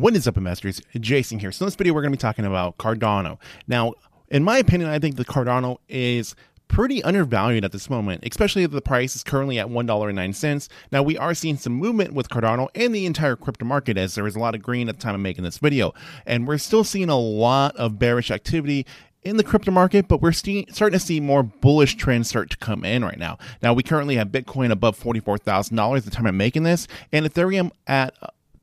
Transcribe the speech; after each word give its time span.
What 0.00 0.16
is 0.16 0.26
up, 0.26 0.38
investors? 0.38 0.80
Jason 0.98 1.38
here. 1.40 1.52
So, 1.52 1.62
in 1.62 1.66
this 1.66 1.74
video, 1.74 1.92
we're 1.92 2.00
going 2.00 2.12
to 2.12 2.16
be 2.16 2.20
talking 2.22 2.46
about 2.46 2.78
Cardano. 2.78 3.36
Now, 3.68 3.92
in 4.28 4.42
my 4.42 4.56
opinion, 4.56 4.88
I 4.88 4.98
think 4.98 5.16
the 5.16 5.26
Cardano 5.26 5.76
is 5.90 6.34
pretty 6.68 7.02
undervalued 7.02 7.66
at 7.66 7.72
this 7.72 7.90
moment, 7.90 8.24
especially 8.26 8.62
if 8.62 8.70
the 8.70 8.80
price 8.80 9.14
is 9.14 9.22
currently 9.22 9.58
at 9.58 9.66
$1.09. 9.66 10.68
Now, 10.90 11.02
we 11.02 11.18
are 11.18 11.34
seeing 11.34 11.58
some 11.58 11.74
movement 11.74 12.14
with 12.14 12.30
Cardano 12.30 12.68
and 12.74 12.94
the 12.94 13.04
entire 13.04 13.36
crypto 13.36 13.66
market 13.66 13.98
as 13.98 14.14
there 14.14 14.24
was 14.24 14.36
a 14.36 14.38
lot 14.38 14.54
of 14.54 14.62
green 14.62 14.88
at 14.88 14.96
the 14.96 15.02
time 15.02 15.14
of 15.14 15.20
making 15.20 15.44
this 15.44 15.58
video. 15.58 15.92
And 16.24 16.48
we're 16.48 16.56
still 16.56 16.82
seeing 16.82 17.10
a 17.10 17.18
lot 17.18 17.76
of 17.76 17.98
bearish 17.98 18.30
activity 18.30 18.86
in 19.22 19.36
the 19.36 19.44
crypto 19.44 19.70
market, 19.70 20.08
but 20.08 20.22
we're 20.22 20.32
starting 20.32 20.64
to 20.66 20.98
see 20.98 21.20
more 21.20 21.42
bullish 21.42 21.96
trends 21.96 22.30
start 22.30 22.48
to 22.48 22.56
come 22.56 22.86
in 22.86 23.04
right 23.04 23.18
now. 23.18 23.36
Now, 23.62 23.74
we 23.74 23.82
currently 23.82 24.16
have 24.16 24.28
Bitcoin 24.28 24.70
above 24.70 24.98
$44,000 24.98 25.98
at 25.98 26.04
the 26.06 26.10
time 26.10 26.24
of 26.24 26.34
making 26.34 26.62
this, 26.62 26.88
and 27.12 27.26
Ethereum 27.26 27.70
at 27.86 28.14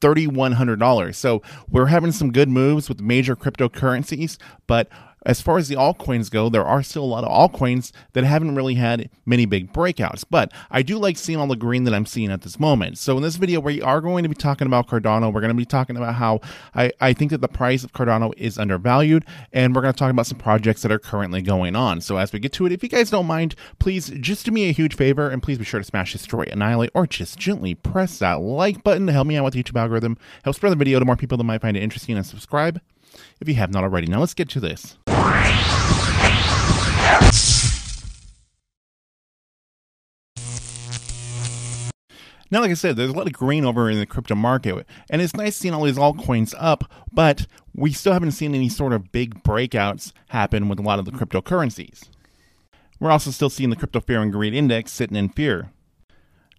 $3,100. 0.02 1.16
So 1.16 1.42
we're 1.70 1.88
having 1.88 2.12
some 2.12 2.32
good 2.32 2.50
moves 2.50 2.90
with 2.90 3.02
major 3.02 3.36
cryptocurrencies, 3.36 4.38
but 4.68 4.90
as 5.26 5.42
far 5.42 5.58
as 5.58 5.68
the 5.68 5.76
altcoins 5.76 6.32
go, 6.32 6.50
there 6.50 6.66
are 6.66 6.84
still 6.84 7.04
a 7.04 7.06
lot 7.06 7.24
of 7.24 7.30
altcoins 7.30 7.92
that 8.14 8.24
haven't 8.24 8.56
really 8.56 8.76
had 8.76 9.10
many 9.26 9.46
big 9.46 9.74
breakouts. 9.74 10.24
But 10.30 10.52
I 10.72 10.82
do 10.82 10.98
like 10.98 11.18
seeing 11.18 11.40
all 11.40 11.48
the 11.48 11.56
green 11.56 11.84
that 11.84 11.94
I'm 11.94 12.06
seeing 12.06 12.32
at 12.32 12.42
this 12.42 12.60
moment. 12.60 12.98
So 12.98 13.18
in 13.18 13.24
this 13.24 13.36
video, 13.36 13.60
we 13.60 13.82
are 13.82 14.00
going 14.02 14.24
to 14.24 14.30
be 14.30 14.36
talking 14.36 14.68
about 14.68 14.88
Cardano. 14.88 15.34
We're 15.34 15.42
going 15.42 15.50
to 15.50 15.56
be 15.56 15.66
talking 15.66 15.98
about 15.98 16.16
how 16.16 16.42
I, 16.76 16.92
I 17.02 17.14
think 17.14 17.32
that 17.32 17.42
the 17.42 17.48
price 17.48 17.84
of 17.84 17.94
Cardano 17.94 18.34
is 18.38 18.58
undervalued, 18.58 19.26
and 19.52 19.76
we're 19.76 19.82
going 19.82 19.94
to 19.94 20.00
talk 20.00 20.12
about 20.12 20.28
some 20.28 20.38
projects 20.38 20.82
that 20.84 20.92
are 20.92 21.00
currently 21.00 21.42
going 21.42 21.76
on. 21.76 22.02
So 22.02 22.18
as 22.18 22.32
we 22.32 22.40
get 22.40 22.54
to 22.54 22.66
it, 22.66 22.72
if 22.72 22.84
you 22.84 22.90
guys 22.90 23.10
don't 23.10 23.28
mind, 23.28 23.56
please 23.80 24.10
just 24.22 24.46
do 24.46 24.52
me 24.52 24.70
a 24.70 24.72
huge 24.72 24.96
favor 24.96 25.30
and 25.30 25.44
please 25.44 25.58
be 25.58 25.66
sure 25.66 25.80
to 25.80 25.84
smash, 25.84 26.14
destroy, 26.14 26.46
annihilate, 26.52 26.92
or 26.94 27.08
just 27.08 27.38
gently 27.38 27.76
press 27.76 28.20
that 28.20 28.40
like 28.40 28.84
button 28.84 29.08
to 29.08 29.14
help 29.14 29.28
me 29.28 29.36
out 29.36 29.44
with 29.44 29.54
the 29.54 29.64
YouTube 29.64 29.80
algorithm. 29.80 30.18
Help 30.44 30.56
spread 30.56 30.72
the 30.72 30.78
video 30.78 31.00
to 31.00 31.06
more 31.06 31.16
people 31.16 31.38
that 31.38 31.44
might 31.44 31.62
find 31.62 31.76
it 31.76 31.84
interesting 31.84 32.16
and 32.16 32.26
subscribe 32.26 32.80
if 33.40 33.48
you 33.48 33.56
have 33.56 33.72
not 33.72 33.84
already. 33.84 34.08
Now 34.08 34.20
let's 34.20 34.34
get 34.34 34.50
to 34.50 34.60
this. 34.60 34.98
Now, 42.50 42.62
like 42.62 42.72
I 42.72 42.76
said, 42.76 42.96
there's 42.96 43.10
a 43.10 43.14
lot 43.14 43.28
of 43.28 43.34
green 43.34 43.66
over 43.66 43.90
in 43.90 44.00
the 44.00 44.06
crypto 44.06 44.34
market, 44.34 44.86
and 45.10 45.22
it's 45.22 45.36
nice 45.36 45.58
seeing 45.58 45.74
all 45.74 45.84
these 45.84 45.98
altcoins 45.98 46.54
up, 46.58 46.86
but 47.12 47.46
we 47.76 47.92
still 47.92 48.14
haven't 48.14 48.32
seen 48.32 48.56
any 48.56 48.70
sort 48.70 48.94
of 48.94 49.12
big 49.12 49.44
breakouts 49.44 50.14
happen 50.30 50.70
with 50.70 50.80
a 50.80 50.84
lot 50.84 50.98
of 50.98 51.06
the 51.06 51.12
cryptocurrencies. 51.12 52.04
We're 53.00 53.12
also 53.12 53.32
still 53.32 53.50
seeing 53.50 53.70
the 53.70 53.76
crypto 53.76 54.00
fear 54.00 54.22
and 54.22 54.32
greed 54.32 54.54
index 54.54 54.92
sitting 54.92 55.18
in 55.18 55.30
fear. 55.30 55.72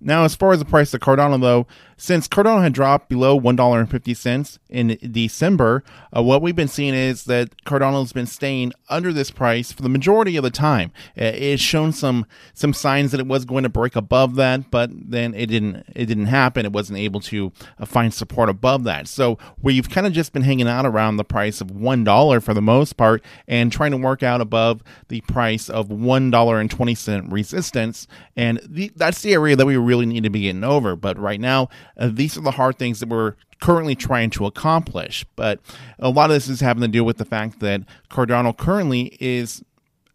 Now, 0.00 0.24
as 0.24 0.36
far 0.36 0.52
as 0.52 0.58
the 0.58 0.64
price 0.64 0.94
of 0.94 1.00
Cardano, 1.00 1.40
though, 1.40 1.66
since 2.00 2.28
Cardano 2.28 2.62
had 2.62 2.72
dropped 2.72 3.08
below 3.08 3.38
$1.50 3.38 4.58
in 4.70 4.96
December, 5.10 5.82
uh, 6.16 6.22
what 6.22 6.40
we've 6.40 6.54
been 6.54 6.68
seeing 6.68 6.94
is 6.94 7.24
that 7.24 7.50
Cardano 7.64 8.00
has 8.00 8.12
been 8.12 8.26
staying 8.26 8.72
under 8.88 9.12
this 9.12 9.32
price 9.32 9.72
for 9.72 9.82
the 9.82 9.88
majority 9.88 10.36
of 10.36 10.44
the 10.44 10.50
time. 10.50 10.92
Uh, 11.20 11.34
it's 11.34 11.60
shown 11.60 11.92
some 11.92 12.24
some 12.54 12.72
signs 12.72 13.10
that 13.10 13.20
it 13.20 13.26
was 13.26 13.44
going 13.44 13.64
to 13.64 13.68
break 13.68 13.96
above 13.96 14.36
that, 14.36 14.70
but 14.70 14.90
then 14.92 15.34
it 15.34 15.46
didn't. 15.46 15.84
It 15.96 16.06
didn't 16.06 16.26
happen. 16.26 16.64
It 16.64 16.72
wasn't 16.72 17.00
able 17.00 17.20
to 17.22 17.52
uh, 17.80 17.84
find 17.84 18.14
support 18.14 18.48
above 18.48 18.84
that. 18.84 19.08
So 19.08 19.36
we've 19.60 19.90
kind 19.90 20.06
of 20.06 20.12
just 20.12 20.32
been 20.32 20.42
hanging 20.42 20.68
out 20.68 20.86
around 20.86 21.16
the 21.16 21.24
price 21.24 21.60
of 21.60 21.72
one 21.72 22.04
dollar 22.04 22.40
for 22.40 22.54
the 22.54 22.62
most 22.62 22.96
part, 22.96 23.24
and 23.48 23.72
trying 23.72 23.90
to 23.90 23.96
work 23.96 24.22
out 24.22 24.40
above 24.40 24.84
the 25.08 25.20
price 25.22 25.68
of 25.68 25.90
one 25.90 26.30
dollar 26.30 26.60
and 26.60 26.70
twenty 26.70 26.94
cent 26.94 27.32
resistance. 27.32 28.06
And 28.36 28.60
the, 28.64 28.92
that's 28.94 29.22
the 29.22 29.32
area 29.32 29.56
that 29.56 29.66
we 29.66 29.76
really 29.88 30.06
need 30.06 30.22
to 30.22 30.30
be 30.30 30.42
getting 30.42 30.64
over. 30.64 30.94
But 30.94 31.18
right 31.18 31.40
now, 31.40 31.68
uh, 31.96 32.10
these 32.12 32.36
are 32.36 32.42
the 32.42 32.52
hard 32.52 32.78
things 32.78 33.00
that 33.00 33.08
we're 33.08 33.34
currently 33.60 33.94
trying 33.94 34.30
to 34.30 34.46
accomplish. 34.46 35.24
But 35.34 35.60
a 35.98 36.10
lot 36.10 36.30
of 36.30 36.34
this 36.34 36.48
is 36.48 36.60
having 36.60 36.82
to 36.82 36.88
do 36.88 37.02
with 37.02 37.16
the 37.16 37.24
fact 37.24 37.60
that 37.60 37.82
Cardano 38.10 38.56
currently 38.56 39.16
is 39.18 39.64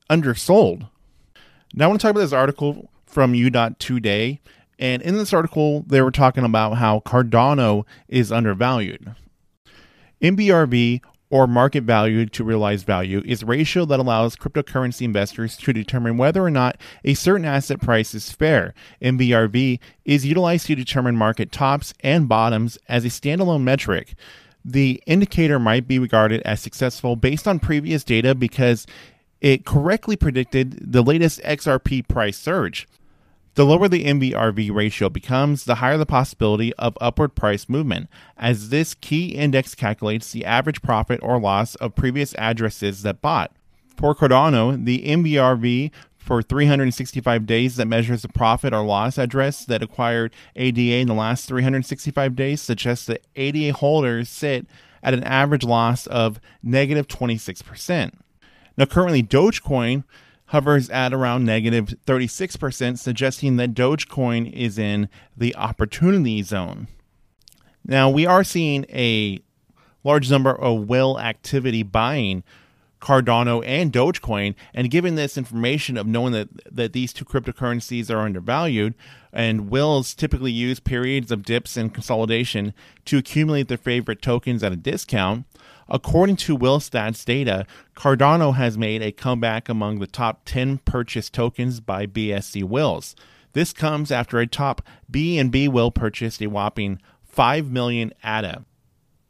undersold. 0.09 0.88
Now, 1.73 1.85
I 1.85 1.88
want 1.88 1.99
to 1.99 2.07
talk 2.07 2.11
about 2.11 2.22
this 2.22 2.33
article 2.33 2.89
from 3.06 3.33
U.Today. 3.33 4.39
And 4.79 5.01
in 5.01 5.17
this 5.17 5.33
article, 5.33 5.83
they 5.88 6.01
were 6.01 6.12
talking 6.12 6.44
about 6.44 6.78
how 6.78 7.00
Cardano 7.01 7.85
is 8.07 8.31
undervalued. 8.31 9.16
MVRV 10.22 11.01
or 11.33 11.47
market 11.47 11.83
value 11.83 12.27
to 12.27 12.44
realized 12.44 12.85
value 12.85 13.19
is 13.25 13.41
a 13.41 13.45
ratio 13.47 13.85
that 13.85 13.99
allows 13.99 14.35
cryptocurrency 14.35 15.01
investors 15.01 15.57
to 15.57 15.73
determine 15.73 16.16
whether 16.16 16.44
or 16.44 16.51
not 16.51 16.77
a 17.03 17.16
certain 17.16 17.44
asset 17.44 17.81
price 17.81 18.13
is 18.13 18.31
fair. 18.31 18.71
MVRV 19.01 19.79
is 20.05 20.27
utilized 20.27 20.67
to 20.67 20.75
determine 20.75 21.17
market 21.17 21.51
tops 21.51 21.91
and 22.01 22.29
bottoms 22.29 22.77
as 22.88 23.03
a 23.03 23.07
standalone 23.07 23.63
metric. 23.63 24.13
The 24.63 25.01
indicator 25.07 25.57
might 25.57 25.88
be 25.88 25.97
regarded 25.97 26.44
as 26.44 26.61
successful 26.61 27.16
based 27.16 27.47
on 27.47 27.57
previous 27.57 28.03
data 28.03 28.35
because 28.35 28.85
it 29.41 29.65
correctly 29.65 30.15
predicted 30.15 30.94
the 30.94 31.01
latest 31.01 31.41
XRP 31.41 32.07
price 32.07 32.38
surge. 32.38 32.88
The 33.56 33.66
lower 33.66 33.88
the 33.88 34.06
MVRV 34.06 34.74
ratio 34.74 35.09
becomes, 35.09 35.66
the 35.66 35.75
higher 35.75 35.97
the 35.97 36.08
possibility 36.08 36.74
of 36.74 36.97
upward 37.00 37.36
price 37.36 37.69
movement, 37.69 38.09
as 38.36 38.69
this 38.69 38.96
key 38.96 39.28
index 39.28 39.75
calculates 39.75 40.31
the 40.31 40.44
average 40.44 40.81
profit 40.81 41.19
or 41.22 41.40
loss 41.40 41.75
of 41.75 41.94
previous 41.94 42.34
addresses 42.36 43.03
that 43.03 43.22
bought. 43.22 43.52
For 43.96 44.16
Cardano, 44.16 44.84
the 44.84 45.03
MVRV 45.03 45.92
for 46.18 46.42
365 46.42 47.46
days 47.46 47.75
that 47.75 47.86
measures 47.86 48.24
the 48.24 48.30
profit 48.30 48.74
or 48.74 48.84
loss 48.84 49.19
address 49.19 49.66
that 49.66 49.84
acquired 49.84 50.34
ADA 50.56 50.96
in 50.96 51.08
the 51.08 51.13
last 51.13 51.47
365 51.47 52.36
days 52.36 52.59
suggests 52.59 53.06
that 53.06 53.24
ADA 53.36 53.74
holders 53.74 54.30
sit 54.30 54.66
at 55.03 55.13
an 55.13 55.24
average 55.24 55.63
loss 55.63 56.08
of 56.08 56.40
negative 56.63 57.08
26%. 57.08 58.13
Now, 58.78 58.86
currently, 58.86 59.22
Dogecoin 59.22 60.06
hovers 60.53 60.88
at 60.91 61.12
around 61.12 61.44
negative 61.44 61.96
36%, 62.06 63.00
suggesting 63.00 63.56
that 63.56 63.74
Dogecoin 63.74 64.53
is 64.53 64.78
in 64.78 65.09
the 65.36 65.56
opportunity 65.56 66.44
zone. 66.44 66.88
Now, 67.84 68.08
we 68.12 68.28
are 68.28 68.44
seeing 68.44 68.86
a 68.90 69.40
large 70.03 70.30
number 70.30 70.52
of 70.52 70.88
whale 70.88 71.19
activity 71.19 71.81
buying 71.81 72.44
Cardano 73.02 73.66
and 73.66 73.92
Dogecoin. 73.92 74.53
And 74.75 74.92
given 74.92 75.16
this 75.16 75.40
information 75.40 75.97
of 75.97 76.06
knowing 76.06 76.34
that, 76.34 76.50
that 76.72 76.94
these 76.94 77.13
two 77.13 77.25
cryptocurrencies 77.25 78.12
are 78.12 78.19
undervalued, 78.19 78.94
and 79.34 79.72
whales 79.72 80.13
typically 80.13 80.52
use 80.52 80.80
periods 80.80 81.31
of 81.31 81.44
dips 81.44 81.75
and 81.75 81.92
consolidation 81.92 82.75
to 83.06 83.18
accumulate 83.18 83.69
their 83.69 83.78
favorite 83.80 84.22
tokens 84.22 84.62
at 84.62 84.72
a 84.72 84.78
discount, 84.78 85.46
According 85.89 86.38
to 86.38 86.57
WhaleStats 86.57 87.25
data, 87.25 87.66
Cardano 87.95 88.55
has 88.55 88.77
made 88.77 89.01
a 89.01 89.11
comeback 89.11 89.69
among 89.69 89.99
the 89.99 90.07
top 90.07 90.41
10 90.45 90.79
purchased 90.79 91.33
tokens 91.33 91.79
by 91.79 92.05
BSC 92.05 92.63
Whales. 92.63 93.16
This 93.53 93.73
comes 93.73 94.11
after 94.11 94.39
a 94.39 94.47
top 94.47 94.81
BNB 95.11 95.69
whale 95.69 95.91
purchased 95.91 96.41
a 96.41 96.47
whopping 96.47 96.99
5 97.23 97.71
million 97.71 98.11
ADA. 98.23 98.66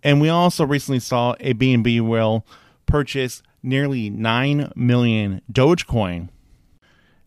And 0.01 0.19
we 0.19 0.29
also 0.29 0.65
recently 0.65 0.99
saw 0.99 1.35
a 1.39 1.53
BNB 1.53 2.01
whale 2.01 2.45
purchase 2.85 3.41
nearly 3.61 4.09
9 4.09 4.71
million 4.75 5.41
Dogecoin. 5.51 6.29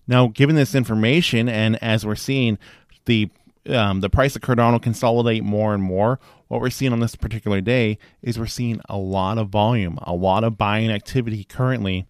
Now, 0.07 0.29
given 0.29 0.57
this 0.57 0.75
information, 0.75 1.49
and 1.49 1.83
as 1.83 2.07
we're 2.07 2.15
seeing 2.15 2.59
the 3.07 3.31
um, 3.69 4.01
the 4.01 4.11
price 4.11 4.37
of 4.37 4.43
Cardano 4.43 4.81
consolidate 4.81 5.45
more 5.45 5.75
and 5.75 5.83
more, 5.83 6.19
what 6.49 6.61
we're 6.61 6.71
seeing 6.71 6.93
on 6.93 7.01
this 7.01 7.17
particular 7.17 7.61
day 7.61 7.99
is 8.23 8.39
we're 8.39 8.47
seeing 8.47 8.81
a 8.89 8.97
lot 8.97 9.39
of 9.39 9.49
volume, 9.49 9.99
a 10.03 10.15
lot 10.15 10.45
of 10.45 10.57
buying 10.57 10.91
activity 10.91 11.45
currently 11.45 12.07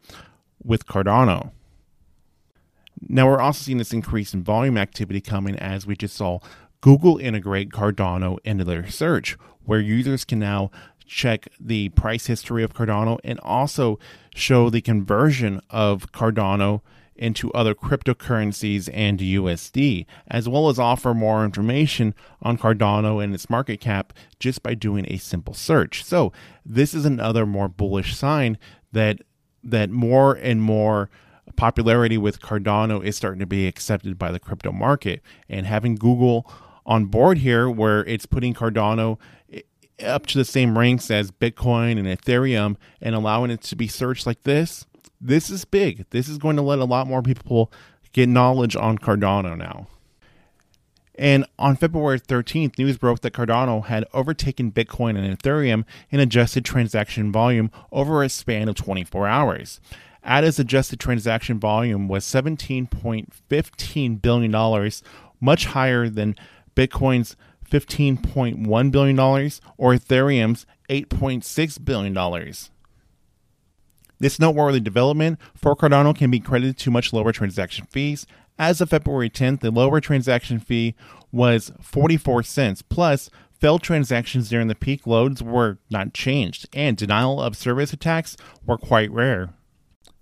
with 0.62 0.87
Cardano. 0.87 1.53
Now, 3.09 3.28
we're 3.28 3.41
also 3.41 3.62
seeing 3.62 3.78
this 3.78 3.93
increase 3.93 4.34
in 4.34 4.43
volume 4.43 4.78
activity 4.78 5.21
coming 5.21 5.56
as 5.56 5.87
we 5.87 5.97
just 5.97 6.16
saw 6.16 6.41
Google 6.81 7.19
integrate 7.19 7.71
Cardano 7.71 8.39
into 8.45 8.65
their 8.65 8.89
search, 8.89 9.37
where 9.65 9.81
users 9.81 10.25
can 10.25 10.39
now 10.39 10.71
check 11.06 11.48
the 11.60 11.89
price 11.91 12.27
history 12.27 12.63
of 12.63 12.75
Cardano 12.75 13.19
and 13.22 13.39
also 13.41 13.98
show 14.34 14.71
the 14.71 14.81
conversion 14.81 15.60
of 15.71 16.13
Cardano 16.13 16.81
into 17.18 17.53
other 17.53 17.74
cryptocurrencies 17.74 18.89
and 18.92 19.18
USD, 19.18 20.07
as 20.28 20.48
well 20.48 20.68
as 20.68 20.78
offer 20.78 21.15
more 21.15 21.45
information 21.45 22.15
on 22.42 22.59
Cardano 22.59 23.22
and 23.22 23.34
its 23.34 23.51
market 23.51 23.80
cap 23.80 24.13
just 24.39 24.63
by 24.63 24.74
doing 24.74 25.07
a 25.09 25.18
simple 25.18 25.54
search. 25.54 26.04
So, 26.04 26.33
this 26.65 26.95
is 26.95 27.04
another 27.04 27.47
more 27.47 27.68
bullish 27.68 28.16
sign 28.16 28.59
that 28.92 29.21
that 29.63 29.91
more 29.91 30.34
and 30.34 30.63
more 30.63 31.10
popularity 31.57 32.18
with 32.18 32.41
Cardano 32.41 33.04
is 33.04 33.16
starting 33.16 33.41
to 33.41 33.47
be 33.47 33.66
accepted 33.66 34.19
by 34.19 34.30
the 34.30 34.41
crypto 34.41 34.72
market 34.72 35.22
and 35.48 35.66
having 35.66 35.95
Google 35.95 36.51
on 36.84 37.07
board 37.07 37.39
here 37.39 37.69
where 37.69 38.04
it's 38.04 38.27
putting 38.27 38.54
Cardano 38.54 39.19
eh, 39.53 39.62
up 40.04 40.27
to 40.27 40.39
the 40.39 40.45
same 40.45 40.78
ranks 40.78 41.10
as 41.10 41.30
Bitcoin 41.30 41.98
and 41.98 42.07
Ethereum 42.07 42.77
and 43.01 43.15
allowing 43.15 43.51
it 43.51 43.62
to 43.62 43.77
be 43.77 43.89
searched 43.89 44.27
like 44.27 44.42
this 44.42 44.86
this 45.21 45.51
is 45.51 45.65
big. 45.65 46.07
This 46.10 46.28
is 46.28 46.39
going 46.39 46.57
to 46.57 46.63
let 46.63 46.78
a 46.78 46.84
lot 46.84 47.07
more 47.07 47.22
people 47.22 47.72
get 48.13 48.28
knowledge 48.28 48.77
on 48.77 48.98
Cardano 48.98 49.57
now. 49.57 49.86
And 51.18 51.47
on 51.59 51.77
February 51.77 52.21
13th, 52.21 52.78
news 52.78 52.98
broke 52.98 53.21
that 53.21 53.33
Cardano 53.33 53.86
had 53.86 54.04
overtaken 54.13 54.71
Bitcoin 54.71 55.16
and 55.16 55.39
Ethereum 55.39 55.84
in 56.10 56.21
adjusted 56.21 56.65
transaction 56.65 57.33
volume 57.33 57.71
over 57.91 58.22
a 58.22 58.28
span 58.28 58.68
of 58.68 58.74
24 58.74 59.27
hours. 59.27 59.80
ADA's 60.22 60.59
adjusted 60.59 61.01
transaction 61.01 61.59
volume 61.59 62.09
was 62.09 62.24
$17.15 62.24 64.22
billion, 64.22 64.91
much 65.41 65.66
higher 65.66 66.09
than 66.09 66.34
Bitcoin's 66.74 67.36
$15.1 67.71 68.91
billion 68.91 69.19
or 69.19 69.95
Ethereum's 69.95 70.66
$8.6 70.91 71.84
billion. 71.84 72.15
This 74.18 74.39
noteworthy 74.39 74.80
development 74.80 75.39
for 75.54 75.77
Cardano 75.77 76.16
can 76.16 76.30
be 76.30 76.41
credited 76.41 76.78
to 76.78 76.91
much 76.91 77.13
lower 77.13 77.33
transaction 77.33 77.86
fees. 77.86 78.27
As 78.59 78.80
of 78.80 78.91
February 78.91 79.28
10th, 79.28 79.60
the 79.60 79.71
lower 79.71 80.01
transaction 80.01 80.59
fee 80.59 80.95
was 81.30 81.71
44 81.83 82.42
cents, 82.42 82.80
plus 82.80 83.28
failed 83.60 83.83
transactions 83.83 84.48
during 84.48 84.68
the 84.68 84.74
peak 84.74 85.07
loads 85.07 85.42
were 85.42 85.78
not 85.91 86.15
changed, 86.15 86.68
and 86.72 86.97
denial 86.97 87.41
of 87.41 87.57
service 87.57 87.92
attacks 87.92 88.36
were 88.65 88.78
quite 88.78 89.10
rare. 89.10 89.51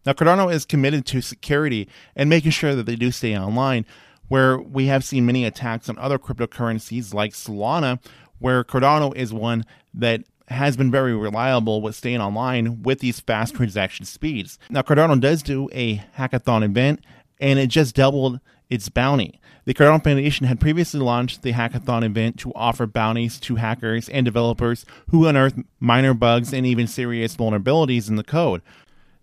Now, 0.04 0.12
Cardano 0.12 0.52
is 0.52 0.64
committed 0.64 1.06
to 1.06 1.20
security 1.20 1.88
and 2.14 2.28
making 2.28 2.50
sure 2.50 2.74
that 2.74 2.86
they 2.86 2.96
do 2.96 3.10
stay 3.10 3.36
online, 3.38 3.86
where 4.28 4.58
we 4.58 4.86
have 4.86 5.04
seen 5.04 5.26
many 5.26 5.44
attacks 5.44 5.88
on 5.88 5.98
other 5.98 6.18
cryptocurrencies 6.18 7.14
like 7.14 7.32
Solana, 7.32 8.02
where 8.38 8.64
Cardano 8.64 9.14
is 9.14 9.32
one 9.32 9.64
that 9.94 10.24
has 10.48 10.76
been 10.76 10.90
very 10.90 11.14
reliable 11.14 11.80
with 11.80 11.94
staying 11.94 12.20
online 12.20 12.82
with 12.82 13.00
these 13.00 13.20
fast 13.20 13.54
transaction 13.56 14.04
speeds. 14.04 14.58
Now, 14.70 14.82
Cardano 14.82 15.20
does 15.20 15.42
do 15.42 15.68
a 15.72 15.98
hackathon 16.16 16.64
event, 16.64 17.00
and 17.40 17.58
it 17.58 17.68
just 17.68 17.94
doubled 17.94 18.40
its 18.70 18.88
bounty. 18.88 19.40
The 19.66 19.72
Cardano 19.72 20.04
Foundation 20.04 20.46
had 20.46 20.60
previously 20.60 21.00
launched 21.00 21.42
the 21.42 21.52
hackathon 21.52 22.04
event 22.04 22.38
to 22.40 22.52
offer 22.54 22.86
bounties 22.86 23.40
to 23.40 23.54
hackers 23.56 24.10
and 24.10 24.24
developers 24.24 24.84
who 25.10 25.26
unearth 25.26 25.58
minor 25.80 26.12
bugs 26.12 26.52
and 26.52 26.66
even 26.66 26.86
serious 26.86 27.34
vulnerabilities 27.34 28.10
in 28.10 28.16
the 28.16 28.24
code. 28.24 28.60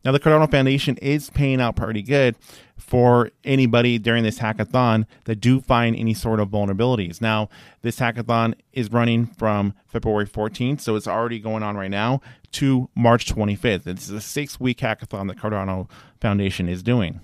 Now, 0.03 0.11
the 0.11 0.19
Cardano 0.19 0.49
Foundation 0.49 0.97
is 0.97 1.29
paying 1.29 1.61
out 1.61 1.75
pretty 1.75 2.01
good 2.01 2.35
for 2.77 3.29
anybody 3.43 3.99
during 3.99 4.23
this 4.23 4.39
hackathon 4.39 5.05
that 5.25 5.35
do 5.35 5.61
find 5.61 5.95
any 5.95 6.15
sort 6.15 6.39
of 6.39 6.49
vulnerabilities. 6.49 7.21
Now, 7.21 7.49
this 7.83 7.99
hackathon 7.99 8.55
is 8.73 8.91
running 8.91 9.27
from 9.27 9.75
February 9.85 10.25
14th, 10.25 10.81
so 10.81 10.95
it's 10.95 11.07
already 11.07 11.39
going 11.39 11.61
on 11.61 11.77
right 11.77 11.91
now, 11.91 12.21
to 12.53 12.89
March 12.95 13.33
25th. 13.33 13.83
This 13.83 14.05
is 14.05 14.11
a 14.11 14.21
six 14.21 14.59
week 14.59 14.79
hackathon 14.79 15.27
that 15.27 15.37
Cardano 15.37 15.87
Foundation 16.19 16.67
is 16.67 16.81
doing. 16.81 17.21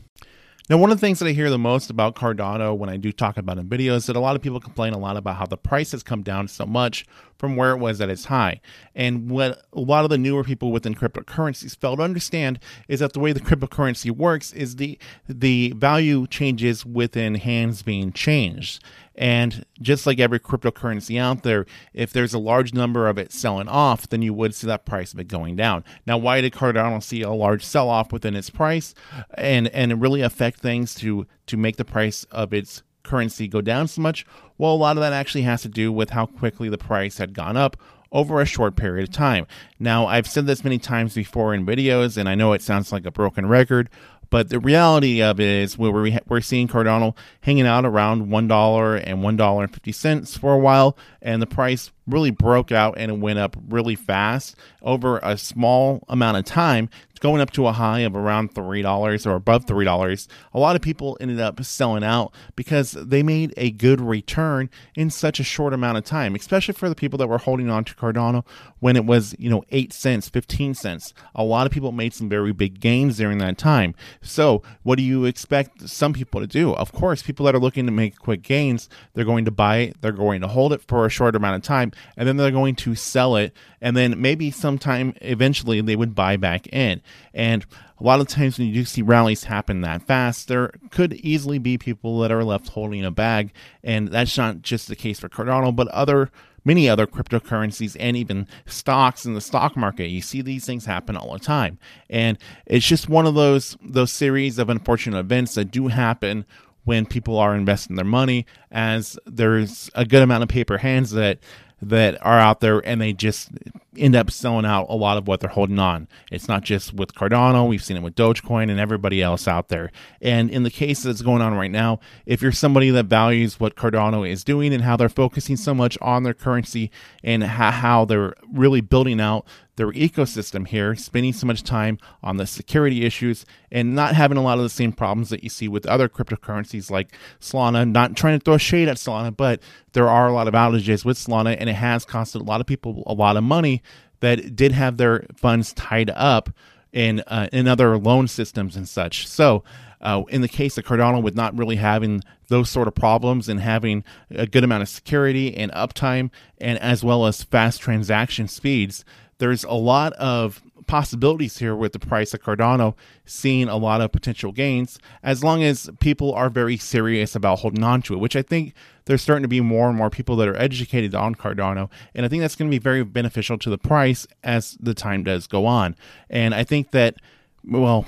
Now, 0.70 0.78
one 0.78 0.92
of 0.92 0.98
the 0.98 1.02
things 1.06 1.20
that 1.20 1.28
I 1.28 1.32
hear 1.32 1.50
the 1.50 1.58
most 1.58 1.90
about 1.90 2.16
Cardano 2.16 2.78
when 2.78 2.90
I 2.90 2.98
do 2.98 3.14
talk 3.14 3.38
about 3.38 3.58
in 3.58 3.70
videos 3.70 3.98
is 3.98 4.06
that 4.08 4.18
a 4.18 4.20
lot 4.20 4.36
of 4.36 4.42
people 4.42 4.60
complain 4.60 4.94
a 4.94 4.98
lot 4.98 5.16
about 5.16 5.38
how 5.38 5.46
the 5.46 5.58
price 5.58 5.94
has 5.94 6.04
come 6.04 6.24
down 6.24 6.50
so 6.50 6.66
much 6.66 7.06
from 7.38 7.56
where 7.56 7.72
it 7.72 7.78
was 7.78 8.02
at 8.02 8.10
its 8.10 8.26
high. 8.26 8.62
And 8.96 9.30
what 9.30 9.64
a 9.74 9.80
lot 9.80 10.04
of 10.04 10.10
the 10.10 10.18
newer 10.18 10.44
people 10.44 10.72
within 10.72 10.96
cryptocurrencies 10.96 11.78
fail 11.78 11.98
to 11.98 12.04
understand 12.04 12.60
is 12.88 13.00
that 13.00 13.14
the 13.14 13.20
way 13.20 13.32
the 13.32 13.40
cryptocurrency 13.40 14.12
works 14.12 14.54
is 14.54 14.78
the 14.78 14.98
the 15.28 15.74
value 15.76 16.28
changes 16.28 16.86
within 16.86 17.36
hands 17.36 17.82
being 17.82 18.12
changed. 18.12 18.84
And 19.18 19.66
just 19.82 20.06
like 20.06 20.20
every 20.20 20.40
cryptocurrency 20.40 21.20
out 21.20 21.42
there, 21.42 21.66
if 21.92 22.14
there's 22.14 22.36
a 22.36 22.40
large 22.40 22.74
number 22.74 23.08
of 23.08 23.18
it 23.18 23.32
selling 23.32 23.68
off, 23.68 24.08
then 24.08 24.22
you 24.22 24.32
would 24.34 24.54
see 24.54 24.68
that 24.68 24.86
price 24.86 25.12
of 25.12 25.20
it 25.20 25.28
going 25.28 25.56
down. 25.56 25.84
Now, 26.06 26.20
why 26.20 26.40
did 26.40 26.54
Cardano 26.54 27.02
see 27.02 27.24
a 27.24 27.32
large 27.32 27.66
sell 27.66 27.90
off 27.90 28.14
within 28.14 28.36
its 28.36 28.52
price 28.52 28.94
and 29.34 29.68
and 29.70 30.02
really 30.02 30.22
affect 30.22 30.60
things 30.60 30.94
to 30.96 31.26
to 31.48 31.58
make 31.58 31.78
the 31.78 31.86
price 31.86 32.26
of 32.26 32.54
its 32.54 32.84
currency 33.08 33.48
go 33.48 33.62
down 33.62 33.88
so 33.88 34.02
much? 34.02 34.26
Well, 34.58 34.74
a 34.74 34.76
lot 34.76 34.98
of 34.98 35.02
that 35.02 35.14
actually 35.14 35.44
has 35.44 35.62
to 35.64 35.70
do 35.70 35.92
with 35.92 36.12
how 36.12 36.26
quickly 36.26 36.70
the 36.70 36.78
price 36.78 37.18
had 37.18 37.34
gone 37.34 37.58
up 37.58 37.78
over 38.12 38.40
a 38.40 38.46
short 38.46 38.76
period 38.76 39.08
of 39.08 39.14
time. 39.14 39.46
Now, 39.80 40.08
I've 40.08 40.28
said 40.28 40.48
this 40.48 40.64
many 40.64 40.78
times 40.78 41.16
before 41.16 41.54
in 41.54 41.66
videos, 41.66 42.18
and 42.18 42.30
I 42.30 42.36
know 42.36 42.54
it 42.54 42.62
sounds 42.62 42.92
like 42.92 43.06
a 43.06 43.12
broken 43.12 43.48
record, 43.48 43.90
but 44.30 44.50
the 44.50 44.60
reality 44.60 45.22
of 45.22 45.40
it 45.40 45.48
is 45.48 45.78
we're, 45.78 46.20
we're 46.28 46.42
seeing 46.42 46.68
Cardano 46.68 47.16
hanging 47.42 47.66
out 47.66 47.86
around 47.86 48.28
$1 48.28 49.04
and 49.06 49.20
$1.50 49.20 50.40
for 50.40 50.54
a 50.54 50.60
while, 50.60 50.98
and 51.22 51.42
the 51.42 51.48
price 51.48 51.92
really 52.06 52.32
broke 52.32 52.72
out 52.72 52.96
and 52.98 53.12
it 53.12 53.20
went 53.20 53.40
up 53.40 53.56
really 53.68 53.96
fast 53.96 54.56
over 54.82 55.20
a 55.24 55.38
small 55.38 56.04
amount 56.08 56.38
of 56.38 56.46
time 56.46 56.90
going 57.20 57.42
up 57.42 57.52
to 57.52 57.68
a 57.68 57.72
high 57.72 58.00
of 58.00 58.16
around 58.16 58.54
$3 58.54 59.26
or 59.26 59.36
above 59.36 59.66
$3, 59.66 60.28
a 60.54 60.60
lot 60.60 60.76
of 60.76 60.82
people 60.82 61.18
ended 61.20 61.40
up 61.40 61.64
selling 61.64 62.04
out 62.04 62.34
because 62.56 62.92
they 62.92 63.24
made 63.24 63.54
a 63.58 63.72
good 63.72 64.02
return 64.02 64.70
in 64.96 65.10
such 65.10 65.40
a 65.40 65.44
short 65.44 65.74
amount 65.74 65.98
of 65.98 66.04
time, 66.04 66.36
especially 66.36 66.74
for 66.74 66.90
the 66.90 66.96
people 66.96 67.18
that 67.18 67.28
were 67.28 67.38
holding 67.38 67.70
on 67.70 67.84
to 67.86 67.96
Cardano 67.96 68.46
when 68.80 68.96
it 68.96 69.06
was, 69.06 69.36
you 69.40 69.50
know, 69.50 69.64
8 69.72 69.94
cents, 69.94 70.30
15 70.30 70.74
cents. 70.74 71.14
A 71.36 71.44
lot 71.44 71.66
of 71.66 71.72
people 71.72 71.92
made 71.92 72.14
some 72.14 72.30
very 72.30 72.54
big 72.54 72.80
gains 72.80 73.18
during 73.18 73.38
that 73.40 73.58
time. 73.58 73.96
So, 74.22 74.62
what 74.84 74.98
do 74.98 75.04
you 75.04 75.26
expect 75.26 75.90
some 75.90 76.14
people 76.14 76.42
to 76.42 76.48
do? 76.48 76.74
Of 76.74 76.92
course, 76.92 77.22
people 77.24 77.46
that 77.46 77.56
are 77.56 77.60
looking 77.60 77.86
to 77.86 77.92
make 77.92 78.18
quick 78.18 78.42
gains, 78.42 78.90
they're 79.14 79.26
going 79.26 79.46
to 79.46 79.52
buy 79.52 79.78
it, 79.78 80.02
they're 80.02 80.12
going 80.12 80.42
to 80.42 80.48
hold 80.48 80.74
it 80.74 80.82
for 80.82 81.06
a 81.06 81.10
short 81.10 81.36
amount 81.36 81.56
of 81.56 81.62
time, 81.64 81.92
and 82.16 82.28
then 82.28 82.38
they're 82.38 82.52
going 82.52 82.76
to 82.76 82.96
sell 82.96 83.36
it, 83.36 83.54
and 83.82 83.96
then 83.96 84.22
maybe 84.22 84.52
sometime 84.52 85.14
eventually 85.22 85.82
they 85.82 85.96
would 85.96 86.16
buy 86.16 86.38
back 86.38 86.68
in. 86.68 87.02
And 87.34 87.66
a 88.00 88.04
lot 88.04 88.20
of 88.20 88.28
times 88.28 88.58
when 88.58 88.68
you 88.68 88.74
do 88.74 88.86
see 88.86 89.02
rallies 89.02 89.46
happen 89.46 89.82
that 89.82 90.04
fast, 90.04 90.48
there 90.48 90.72
could 90.92 91.14
easily 91.14 91.60
be 91.60 91.78
people 91.78 92.20
that 92.20 92.32
are 92.32 92.44
left 92.44 92.70
holding 92.70 93.06
a 93.06 93.12
bag. 93.12 93.52
And 93.84 94.10
that's 94.10 94.38
not 94.38 94.62
just 94.62 94.88
the 94.88 94.96
case 94.96 95.20
for 95.20 95.30
Cardano, 95.30 95.76
but 95.76 95.88
other 95.90 96.32
many 96.68 96.90
other 96.90 97.08
cryptocurrencies 97.08 97.96
and 97.98 98.18
even 98.18 98.46
stocks 98.66 99.26
in 99.26 99.34
the 99.34 99.42
stock 99.42 99.78
market. 99.78 100.08
You 100.08 100.22
see 100.22 100.42
these 100.42 100.66
things 100.66 100.86
happen 100.86 101.16
all 101.16 101.32
the 101.32 101.40
time. 101.40 101.80
And 102.10 102.38
it's 102.66 102.86
just 102.86 103.08
one 103.08 103.26
of 103.26 103.36
those 103.36 103.78
those 103.82 104.12
series 104.12 104.60
of 104.60 104.70
unfortunate 104.70 105.18
events 105.18 105.56
that 105.56 105.72
do 105.72 105.88
happen 105.88 106.46
when 106.84 107.06
people 107.06 107.38
are 107.38 107.56
investing 107.56 107.96
their 107.96 108.06
money 108.06 108.46
as 108.72 109.18
there's 109.26 109.90
a 109.96 110.06
good 110.06 110.22
amount 110.22 110.44
of 110.44 110.50
paper 110.50 110.78
hands 110.78 111.12
that 111.12 111.40
that 111.82 112.18
are 112.26 112.40
out 112.40 112.60
there 112.60 112.80
and 112.80 113.00
they 113.00 113.14
just 113.14 113.50
end 113.98 114.16
up 114.16 114.32
selling 114.32 114.66
out 114.66 114.88
a 114.90 114.96
lot 114.96 115.18
of 115.18 115.28
what 115.28 115.40
they're 115.40 115.50
holding 115.50 115.80
on. 115.80 116.08
It's 116.32 116.48
not 116.48 116.64
just 116.64 116.94
with 116.94 117.14
Cardano, 117.14 117.68
we've 117.68 117.84
seen 117.84 117.98
it 117.98 118.04
with 118.04 118.16
Dogecoin 118.16 118.70
and 118.70 118.80
everybody 118.80 119.22
else 119.22 119.48
out 119.48 119.70
there. 119.70 119.92
And 120.22 120.50
in 120.50 120.64
the 120.64 120.70
case 120.70 121.04
that's 121.04 121.22
going 121.22 121.42
on 121.42 121.54
right 121.54 121.72
now, 121.72 122.00
if 122.26 122.42
you're 122.42 122.52
somebody 122.52 122.90
that 122.92 123.06
values 123.06 123.60
what 123.60 123.76
Cardano 123.76 124.30
is 124.30 124.44
doing 124.44 124.74
and 124.74 124.84
how 124.84 124.98
they're 124.98 125.10
focusing 125.10 125.58
so 125.58 125.74
much 125.74 125.98
on 126.02 126.24
their 126.24 126.34
currency 126.34 126.92
and 127.24 127.44
how 127.44 128.06
they're 128.06 128.34
really 128.52 128.82
building 128.82 129.20
out 129.20 129.46
their 129.78 129.92
ecosystem 129.92 130.68
here, 130.68 130.96
spending 130.96 131.32
so 131.32 131.48
much 131.48 131.64
time 131.64 131.98
on 132.22 132.38
the 132.38 132.46
security 132.46 133.06
issues 133.06 133.46
and 133.72 133.96
not 133.96 134.16
having 134.16 134.38
a 134.38 134.42
lot 134.42 134.58
of 134.58 134.64
the 134.64 134.70
same 134.70 134.92
problems 134.92 135.30
that 135.30 135.44
you 135.44 135.50
see 135.50 135.68
with 135.68 135.86
other 135.86 136.10
cryptocurrencies 136.10 136.92
like 136.92 137.14
Solana. 137.40 137.90
Not 137.90 138.18
trying 138.18 138.38
to 138.38 138.44
throw 138.44 138.58
shade 138.58 138.90
at 138.90 138.98
Solana, 138.98 139.36
but 139.36 139.62
there 139.94 140.10
are 140.10 140.28
a 140.28 140.34
lot 140.34 140.48
of 140.48 140.54
outages 140.54 141.06
with 141.06 141.18
Solana 141.18 141.56
and 141.58 141.70
it 141.70 141.76
has 141.76 142.06
costed 142.06 142.42
a 142.42 142.44
lot 142.44 142.60
of 142.60 142.68
people 142.68 143.04
a 143.08 143.14
lot 143.14 143.38
of 143.38 143.44
money 143.44 143.82
that 144.20 144.56
did 144.56 144.72
have 144.72 144.98
their 144.98 145.26
funds 145.36 145.74
tied 145.74 146.10
up 146.10 146.50
in 146.92 147.22
uh, 147.28 147.48
in 147.52 147.68
other 147.68 147.98
loan 147.98 148.28
systems 148.28 148.76
and 148.76 148.90
such. 148.90 149.28
So, 149.28 149.64
uh, 150.02 150.24
in 150.30 150.42
the 150.42 150.48
case 150.48 150.78
of 150.78 150.86
Cardano, 150.86 151.22
with 151.22 151.36
not 151.36 151.58
really 151.58 151.76
having 151.76 152.24
those 152.50 152.70
sort 152.70 152.88
of 152.88 152.96
problems 152.96 153.50
and 153.50 153.60
having 153.60 154.04
a 154.32 154.48
good 154.48 154.64
amount 154.64 154.84
of 154.84 154.90
security 154.90 155.56
and 155.56 155.72
uptime, 155.74 156.32
and 156.60 156.80
as 156.80 157.04
well 157.04 157.26
as 157.26 157.44
fast 157.44 157.82
transaction 157.82 158.48
speeds, 158.48 159.04
there's 159.40 159.64
a 159.64 159.74
lot 159.74 160.14
of 160.14 160.62
possibilities 160.88 161.58
here 161.58 161.76
with 161.76 161.92
the 161.92 162.00
price 162.00 162.34
of 162.34 162.42
Cardano, 162.42 162.96
seeing 163.26 163.68
a 163.68 163.78
lot 163.78 164.02
of 164.02 164.12
potential 164.12 164.52
gains 164.52 165.00
as 165.22 165.44
long 165.44 165.62
as 165.62 165.90
people 166.00 166.34
are 166.34 166.50
very 166.50 166.78
serious 166.78 167.36
about 167.36 167.60
holding 167.60 167.84
on 167.84 168.02
to 168.04 168.14
it, 168.14 168.18
which 168.18 168.36
I 168.36 168.42
think 168.42 168.74
there's 169.06 169.22
starting 169.22 169.44
to 169.44 169.50
be 169.50 169.62
more 169.62 169.90
and 169.90 169.98
more 169.98 170.10
people 170.10 170.36
that 170.38 170.48
are 170.48 170.58
educated 170.58 171.14
on 171.14 171.36
Cardano. 171.36 171.90
And 172.16 172.26
I 172.26 172.30
think 172.30 172.42
that's 172.42 172.56
going 172.56 172.72
to 172.72 172.76
be 172.76 172.82
very 172.82 173.04
beneficial 173.04 173.58
to 173.60 173.70
the 173.70 173.78
price 173.78 174.26
as 174.44 174.78
the 174.80 174.94
time 174.94 175.24
does 175.24 175.48
go 175.48 175.66
on. 175.66 175.96
And 176.30 176.56
I 176.56 176.64
think 176.64 176.92
that, 176.92 177.16
well, 177.64 178.06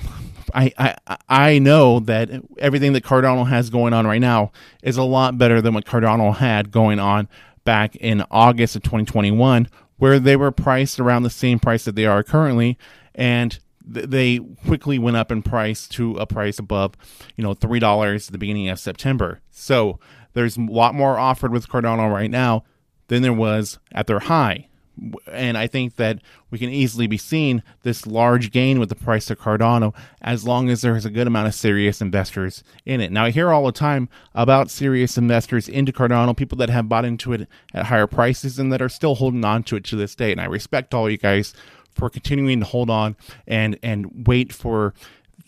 I, 0.53 0.73
I 0.77 1.17
I 1.27 1.59
know 1.59 1.99
that 2.01 2.29
everything 2.57 2.93
that 2.93 3.03
Cardano 3.03 3.47
has 3.47 3.69
going 3.69 3.93
on 3.93 4.07
right 4.07 4.21
now 4.21 4.51
is 4.81 4.97
a 4.97 5.03
lot 5.03 5.37
better 5.37 5.61
than 5.61 5.73
what 5.73 5.85
Cardano 5.85 6.35
had 6.35 6.71
going 6.71 6.99
on 6.99 7.27
back 7.65 7.95
in 7.97 8.23
August 8.31 8.75
of 8.75 8.83
2021 8.83 9.67
where 9.99 10.19
they 10.19 10.35
were 10.35 10.51
priced 10.51 10.99
around 10.99 11.23
the 11.23 11.29
same 11.29 11.59
price 11.59 11.85
that 11.85 11.95
they 11.95 12.05
are 12.05 12.23
currently, 12.23 12.77
and 13.13 13.59
th- 13.93 14.07
they 14.07 14.39
quickly 14.65 14.97
went 14.97 15.17
up 15.17 15.31
in 15.31 15.43
price 15.43 15.87
to 15.89 16.15
a 16.15 16.25
price 16.25 16.57
above, 16.57 16.95
you 17.35 17.43
know, 17.43 17.53
three 17.53 17.79
dollars 17.79 18.27
at 18.27 18.31
the 18.31 18.37
beginning 18.37 18.69
of 18.69 18.79
September. 18.79 19.41
So 19.51 19.99
there's 20.33 20.57
a 20.57 20.61
lot 20.61 20.95
more 20.95 21.19
offered 21.19 21.51
with 21.51 21.69
Cardano 21.69 22.11
right 22.11 22.31
now 22.31 22.63
than 23.07 23.21
there 23.21 23.33
was 23.33 23.77
at 23.91 24.07
their 24.07 24.19
high. 24.19 24.68
And 25.31 25.57
I 25.57 25.67
think 25.67 25.95
that 25.95 26.21
we 26.51 26.57
can 26.57 26.69
easily 26.69 27.07
be 27.07 27.17
seeing 27.17 27.63
this 27.83 28.05
large 28.07 28.51
gain 28.51 28.79
with 28.79 28.89
the 28.89 28.95
price 28.95 29.29
of 29.29 29.39
Cardano 29.39 29.95
as 30.21 30.45
long 30.45 30.69
as 30.69 30.81
there's 30.81 31.05
a 31.05 31.09
good 31.09 31.27
amount 31.27 31.47
of 31.47 31.53
serious 31.53 32.01
investors 32.01 32.63
in 32.85 33.01
it. 33.01 33.11
Now, 33.11 33.25
I 33.25 33.31
hear 33.31 33.49
all 33.51 33.65
the 33.65 33.71
time 33.71 34.09
about 34.33 34.69
serious 34.69 35.17
investors 35.17 35.69
into 35.69 35.91
Cardano, 35.91 36.35
people 36.35 36.57
that 36.57 36.69
have 36.69 36.89
bought 36.89 37.05
into 37.05 37.33
it 37.33 37.47
at 37.73 37.85
higher 37.85 38.07
prices 38.07 38.59
and 38.59 38.71
that 38.73 38.81
are 38.81 38.89
still 38.89 39.15
holding 39.15 39.45
on 39.45 39.63
to 39.63 39.75
it 39.75 39.83
to 39.85 39.95
this 39.95 40.15
day. 40.15 40.31
And 40.31 40.41
I 40.41 40.45
respect 40.45 40.93
all 40.93 41.09
you 41.09 41.17
guys 41.17 41.53
for 41.93 42.09
continuing 42.09 42.59
to 42.59 42.65
hold 42.65 42.89
on 42.89 43.15
and 43.47 43.77
and 43.83 44.27
wait 44.27 44.53
for 44.53 44.93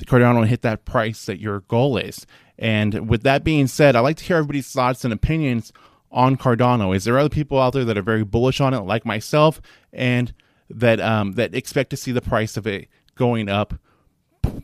Cardano 0.06 0.42
to 0.42 0.48
hit 0.48 0.62
that 0.64 0.86
price 0.86 1.26
that 1.26 1.40
your 1.40 1.62
goal 1.62 1.98
is. 1.98 2.26
And 2.58 3.10
with 3.10 3.24
that 3.24 3.44
being 3.44 3.68
said, 3.68 3.96
I'd 3.96 4.02
like 4.02 4.18
to 4.18 4.24
hear 4.24 4.38
everybody's 4.38 4.72
thoughts 4.72 5.04
and 5.04 5.14
opinions 5.14 5.72
on 6.12 6.38
Cardano. 6.38 6.96
Is 6.96 7.04
there 7.04 7.18
other 7.18 7.30
people 7.30 7.60
out 7.60 7.74
there 7.74 7.86
that 7.86 7.98
are 7.98 8.04
very 8.04 8.24
bullish 8.24 8.62
on 8.62 8.74
it, 8.74 8.82
like 8.82 9.06
myself, 9.06 9.62
and 9.94 10.34
that 10.70 11.00
um, 11.00 11.34
that 11.34 11.56
expect 11.56 11.90
to 11.92 11.98
see 11.98 12.12
the 12.12 12.22
price 12.22 12.58
of 12.58 12.68
it 12.68 12.88
going 13.16 13.50
up? 13.50 13.74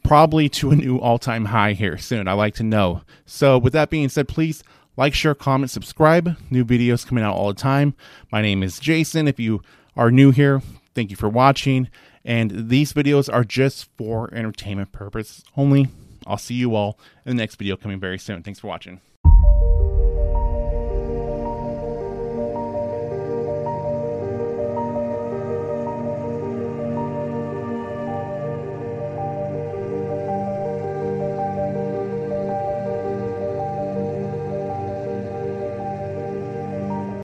Probably 0.04 0.50
to 0.50 0.72
a 0.72 0.76
new 0.76 0.98
all 0.98 1.20
time 1.20 1.46
high 1.46 1.74
here 1.74 1.98
soon. 1.98 2.28
I 2.28 2.34
like 2.34 2.56
to 2.56 2.64
know. 2.64 3.02
So, 3.26 3.58
with 3.58 3.74
that 3.74 3.90
being 3.90 4.10
said, 4.10 4.28
please 4.28 4.64
like, 4.98 5.14
share, 5.14 5.36
comment, 5.36 5.70
subscribe. 5.70 6.36
New 6.50 6.66
videos 6.66 7.06
coming 7.06 7.24
out 7.24 7.36
all 7.36 7.48
the 7.48 7.54
time. 7.54 7.94
My 8.32 8.42
name 8.42 8.64
is 8.64 8.80
Jason. 8.80 9.28
If 9.28 9.40
you 9.40 9.62
are 9.96 10.12
new 10.12 10.32
here, 10.32 10.62
thank 10.96 11.12
you 11.12 11.16
for 11.16 11.30
watching. 11.30 11.90
And 12.26 12.70
these 12.70 12.92
videos 12.92 13.32
are 13.32 13.44
just 13.44 13.88
for 13.96 14.34
entertainment 14.34 14.92
purpose 14.92 15.44
only. 15.56 15.88
I'll 16.26 16.38
see 16.38 16.56
you 16.56 16.76
all 16.76 17.00
in 17.26 17.38
the 17.38 17.42
next 17.42 17.56
video 17.56 17.78
coming 17.78 18.00
very 18.00 18.18
soon. 18.18 18.44
Thanks 18.44 18.60
for 18.60 18.68
watching. 18.68 19.00